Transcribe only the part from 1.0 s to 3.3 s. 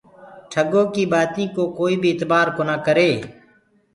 بآتينٚ ڪو ڪوئي بي اتبآر ڪونآ ڪري۔